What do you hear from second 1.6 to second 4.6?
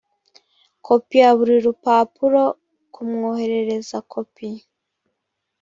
rupapuro kumwoherereza kopi